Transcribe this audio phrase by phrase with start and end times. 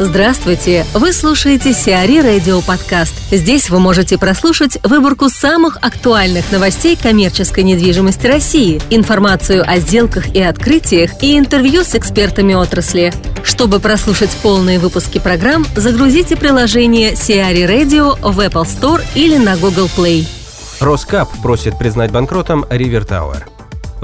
[0.00, 0.84] Здравствуйте!
[0.92, 3.14] Вы слушаете CRE Radio Подкаст.
[3.30, 10.42] Здесь вы можете прослушать выборку самых актуальных новостей коммерческой недвижимости России, информацию о сделках и
[10.42, 13.12] открытиях и интервью с экспертами отрасли.
[13.44, 19.88] Чтобы прослушать полные выпуски программ, загрузите приложение CRE Radio в Apple Store или на Google
[19.96, 20.26] Play.
[20.80, 23.53] Роскап просит признать банкротом Ривер Тауэр.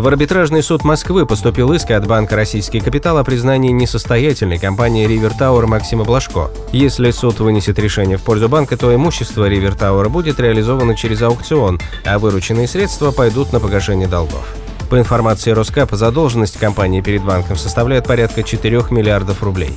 [0.00, 5.34] В арбитражный суд Москвы поступил иск от Банка «Российский капитал» о признании несостоятельной компании «Ривер
[5.34, 6.50] Тауэр» Максима Блажко.
[6.72, 11.78] Если суд вынесет решение в пользу банка, то имущество «Ривер Тауэр» будет реализовано через аукцион,
[12.06, 14.48] а вырученные средства пойдут на погашение долгов.
[14.88, 19.76] По информации Роскап, задолженность компании перед банком составляет порядка 4 миллиардов рублей.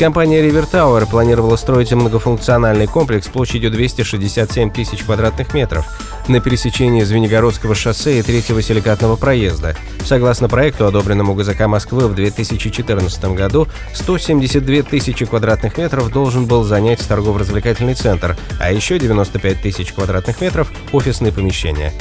[0.00, 5.84] Компания River Tower планировала строить многофункциональный комплекс площадью 267 тысяч квадратных метров
[6.26, 9.76] на пересечении Звенигородского шоссе и третьего силикатного проезда.
[10.02, 17.06] Согласно проекту, одобренному ГЗК Москвы в 2014 году, 172 тысячи квадратных метров должен был занять
[17.06, 21.92] торгово-развлекательный центр, а еще 95 тысяч квадратных метров– офисные помещения.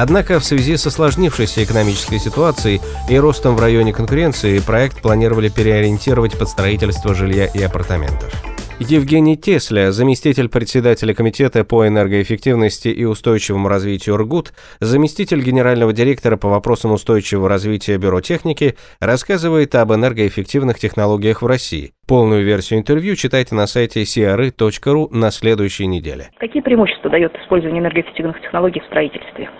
[0.00, 6.38] Однако в связи с осложнившейся экономической ситуацией и ростом в районе конкуренции проект планировали переориентировать
[6.38, 8.32] под строительство жилья и апартаментов.
[8.78, 16.48] Евгений Тесля, заместитель председателя Комитета по энергоэффективности и устойчивому развитию РГУТ, заместитель генерального директора по
[16.48, 21.90] вопросам устойчивого развития Бюро техники, рассказывает об энергоэффективных технологиях в России.
[22.06, 26.30] Полную версию интервью читайте на сайте cr.ru на следующей неделе.
[26.38, 29.50] Какие преимущества дает использование энергоэффективных технологий в строительстве?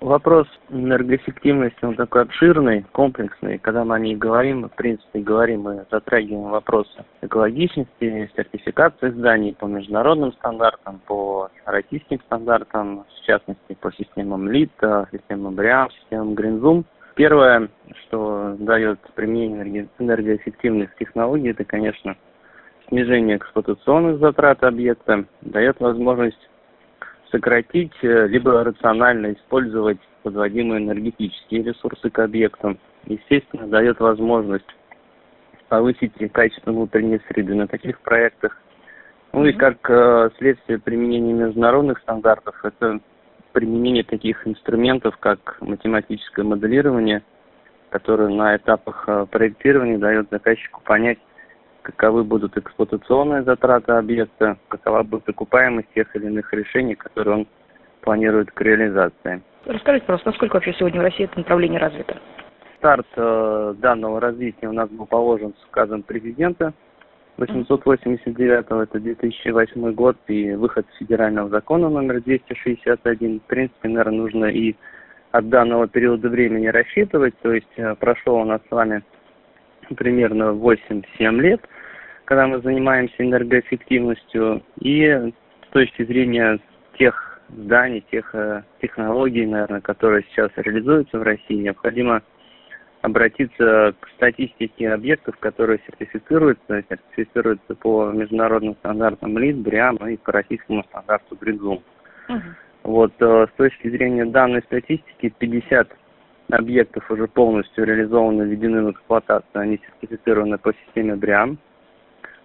[0.00, 3.56] Вопрос энергоэффективности, он такой обширный, комплексный.
[3.56, 6.90] Когда мы о ней говорим, в принципе, говорим, мы затрагиваем вопросы
[7.22, 14.70] экологичности, сертификации зданий по международным стандартам, по российским стандартам, в частности, по системам ЛИТ,
[15.12, 16.84] системам БРИАМ, системам GreenZoom.
[17.14, 17.68] Первое,
[18.02, 22.16] что дает применение энергоэффективных технологий, это, конечно,
[22.88, 26.49] снижение эксплуатационных затрат объекта, дает возможность
[27.30, 32.78] сократить, э, либо рационально использовать подводимые энергетические ресурсы к объектам.
[33.06, 34.66] Естественно, дает возможность
[35.68, 38.60] повысить качество внутренней среды на таких проектах.
[39.32, 43.00] Ну и как э, следствие применения международных стандартов, это
[43.52, 47.22] применение таких инструментов, как математическое моделирование,
[47.90, 51.18] которое на этапах э, проектирования дает заказчику понять,
[51.90, 57.46] каковы будут эксплуатационные затраты объекта, какова будет окупаемость тех или иных решений, которые он
[58.00, 59.42] планирует к реализации.
[59.66, 62.16] Расскажите, пожалуйста, насколько вообще сегодня в России это направление развито?
[62.78, 66.72] Старт э, данного развития у нас был положен с указом президента
[67.40, 73.40] 889 это 2008 год и выход федерального закона номер 261.
[73.40, 74.76] В принципе, наверное, нужно и
[75.32, 79.02] от данного периода времени рассчитывать, то есть э, прошло у нас с вами
[79.96, 81.04] примерно 8-7
[81.40, 81.60] лет,
[82.30, 84.62] когда мы занимаемся энергоэффективностью.
[84.80, 86.60] И с точки зрения
[86.96, 92.22] тех зданий, тех э, технологий, наверное, которые сейчас реализуются в России, необходимо
[93.02, 100.84] обратиться к статистике объектов, которые сертифицируются, сертифицируются по международным стандартам LEED, BREEAM и по российскому
[100.84, 101.82] стандарту GREEN ZOOM.
[102.28, 102.38] Угу.
[102.84, 105.88] Вот э, с точки зрения данной статистики 50
[106.52, 111.58] объектов уже полностью реализованы, введены в эксплуатацию, они сертифицированы по системе БРИАМ.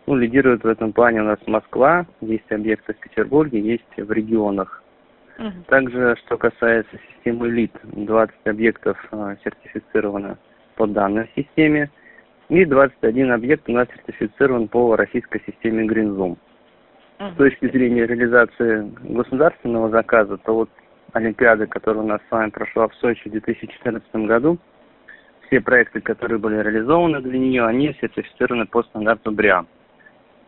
[0.08, 4.84] Ну, лидирует в этом плане у нас Москва, есть объекты в Петербурге, есть в регионах.
[5.40, 5.64] Угу.
[5.68, 10.38] Также, что касается системы ЛИД, 20 объектов э, сертифицировано
[10.76, 11.90] по данной системе,
[12.50, 16.38] и 21 объект у нас сертифицирован по российской системе GreenZoom.
[17.20, 17.30] Угу.
[17.34, 20.70] С точки зрения реализации государственного заказа, то вот
[21.14, 24.60] Олимпиады, которая у нас с вами прошла в Сочи в 2014 году,
[25.48, 29.66] все проекты, которые были реализованы для нее, они сертифицированы по стандарту БРИА.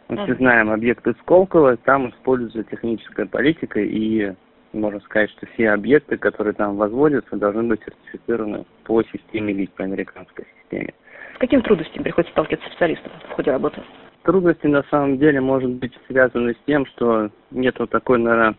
[0.10, 4.34] Мы все знаем объекты Сколково, там используется техническая политика, и
[4.72, 9.84] можно сказать, что все объекты, которые там возводятся, должны быть сертифицированы по системе ЛИД, по
[9.84, 10.94] американской системе.
[11.36, 13.82] С какими трудностями приходится сталкиваться специалистам в ходе работы?
[14.24, 18.56] Трудности на самом деле может быть связаны с тем, что нет вот такой, наверное,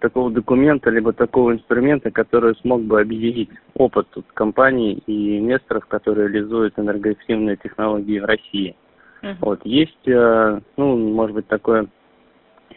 [0.00, 6.78] такого документа, либо такого инструмента, который смог бы объединить опыт компаний и инвесторов, которые реализуют
[6.78, 8.76] энергоэффективные технологии в России.
[9.22, 9.36] Uh-huh.
[9.40, 11.88] Вот есть, э, ну, может быть, такое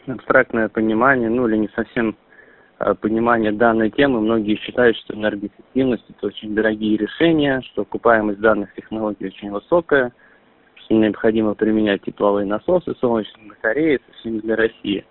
[0.07, 2.15] абстрактное понимание, ну, или не совсем
[2.79, 4.21] э, понимание данной темы.
[4.21, 10.11] Многие считают, что энергоэффективность это очень дорогие решения, что окупаемость данных технологий очень высокая,
[10.75, 15.05] что необходимо применять тепловые насосы, солнечные батареи, это все не для России.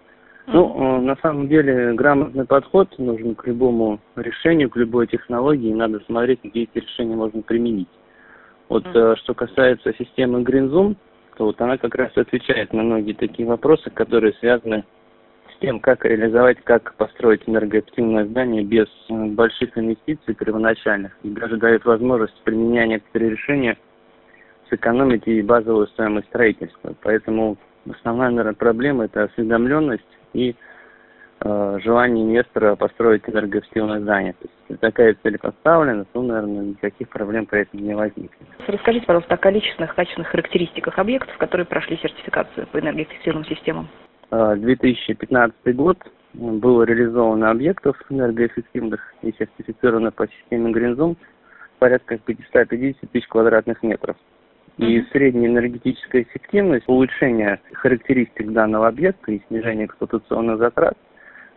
[0.48, 5.72] Ну, э, на самом деле, грамотный подход нужен к любому решению, к любой технологии.
[5.72, 7.88] Надо смотреть, где эти решения можно применить.
[8.68, 9.16] Вот mm-hmm.
[9.16, 10.96] что касается системы GreenZoom,
[11.44, 14.84] вот она как раз отвечает на многие такие вопросы, которые связаны
[15.54, 21.16] с тем, как реализовать, как построить энергоэффективное здание без э, больших инвестиций первоначальных.
[21.22, 23.76] И даже дает возможность, применяя некоторые решения,
[24.68, 26.94] сэкономить и базовую стоимость строительства.
[27.02, 27.56] Поэтому
[28.00, 30.54] основная, наверное, проблема– это осведомленность и
[31.42, 34.34] желание инвестора построить энергоэффективное здание.
[34.34, 38.48] То есть, если такая цель поставлена, то, наверное, никаких проблем при этом не возникнет.
[38.66, 43.88] Расскажите, пожалуйста, о количественных, качественных характеристиках объектов, которые прошли сертификацию по энергоэффективным системам.
[44.30, 45.98] 2015 э, год
[46.34, 51.16] было реализовано объектов энергоэффективных и сертифицировано по системе Green
[51.78, 54.16] порядка 550 тысяч квадратных метров.
[54.76, 60.96] И средняя энергетическая эффективность, улучшение характеристик данного объекта и снижение эксплуатационных затрат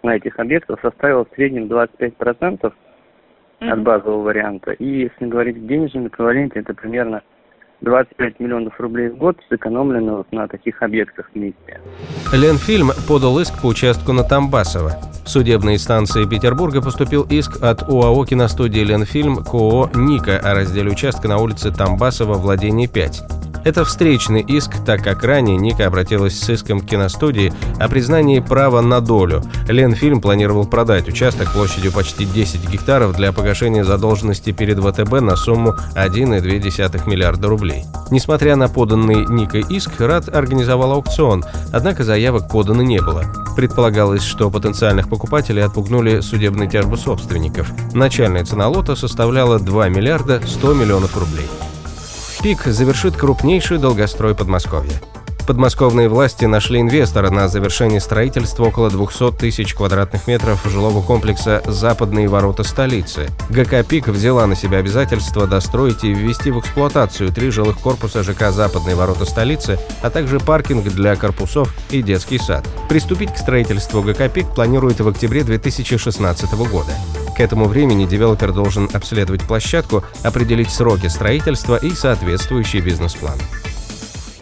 [0.03, 3.69] на этих объектах составило в среднем 25% mm-hmm.
[3.69, 4.71] от базового варианта.
[4.71, 7.21] И если говорить в денежном эквиваленте, это примерно
[7.81, 11.81] 25 миллионов рублей в год сэкономлено вот на таких объектах вместе.
[12.33, 14.91] Ленфильм подал иск по участку на Тамбасово.
[15.25, 20.91] В судебной инстанции Петербурга поступил иск от УАО киностудии «Ленфильм» к ООО «Ника» о разделе
[20.91, 23.42] участка на улице Тамбасова, владение 5.
[23.63, 28.81] Это встречный иск, так как ранее Ника обратилась с иском к киностудии о признании права
[28.81, 29.41] на долю.
[29.67, 35.75] Ленфильм планировал продать участок площадью почти 10 гектаров для погашения задолженности перед ВТБ на сумму
[35.95, 37.85] 1,2 миллиарда рублей.
[38.11, 43.23] Несмотря на поданный Никой иск, РАД организовал аукцион, однако заявок подано не было.
[43.55, 47.71] Предполагалось, что потенциальных покупателей отпугнули судебные тяжбы собственников.
[47.93, 51.47] Начальная цена лота составляла 2 миллиарда 100 миллионов рублей.
[52.43, 54.91] ПИК завершит крупнейший долгострой Подмосковья.
[55.47, 62.27] Подмосковные власти нашли инвестора на завершение строительства около 200 тысяч квадратных метров жилого комплекса «Западные
[62.27, 63.29] ворота столицы».
[63.49, 68.51] ГК «Пик» взяла на себя обязательство достроить и ввести в эксплуатацию три жилых корпуса ЖК
[68.51, 72.67] «Западные ворота столицы», а также паркинг для корпусов и детский сад.
[72.89, 76.91] Приступить к строительству ГК «Пик» планирует в октябре 2016 года.
[77.35, 83.37] К этому времени девелопер должен обследовать площадку, определить сроки строительства и соответствующий бизнес-план.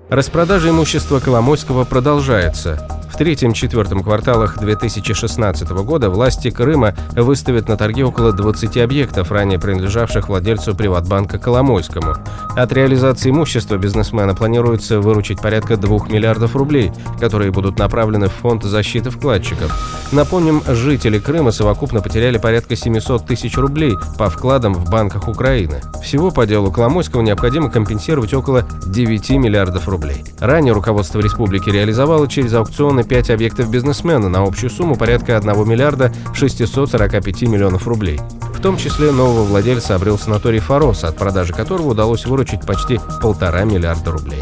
[0.09, 8.77] Распродажа имущества Коломойского продолжается третьем-четвертом кварталах 2016 года власти Крыма выставят на торги около 20
[8.77, 12.15] объектов, ранее принадлежавших владельцу Приватбанка Коломойскому.
[12.55, 18.63] От реализации имущества бизнесмена планируется выручить порядка 2 миллиардов рублей, которые будут направлены в фонд
[18.63, 19.71] защиты вкладчиков.
[20.11, 25.81] Напомним, жители Крыма совокупно потеряли порядка 700 тысяч рублей по вкладам в банках Украины.
[26.01, 30.23] Всего по делу Коломойского необходимо компенсировать около 9 миллиардов рублей.
[30.39, 36.13] Ранее руководство республики реализовало через аукционы 5 объектов бизнесмена на общую сумму порядка 1 миллиарда
[36.33, 38.21] 645 миллионов рублей.
[38.55, 43.65] В том числе нового владельца обрел санаторий «Форос», от продажи которого удалось выручить почти полтора
[43.65, 44.41] миллиарда рублей.